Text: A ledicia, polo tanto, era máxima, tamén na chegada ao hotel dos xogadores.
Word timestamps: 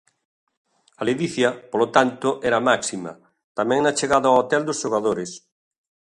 A 1.01 1.01
ledicia, 1.09 1.49
polo 1.71 1.87
tanto, 1.95 2.29
era 2.49 2.65
máxima, 2.69 3.11
tamén 3.57 3.79
na 3.83 3.95
chegada 3.99 4.25
ao 4.29 4.37
hotel 4.41 4.61
dos 4.65 4.79
xogadores. 4.81 5.31